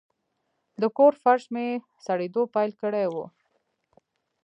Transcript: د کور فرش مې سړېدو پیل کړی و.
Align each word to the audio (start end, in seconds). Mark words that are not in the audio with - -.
د 0.81 0.83
کور 0.97 1.13
فرش 1.23 1.43
مې 1.53 1.67
سړېدو 2.05 2.43
پیل 2.55 2.71
کړی 2.81 3.05
و. 3.13 3.15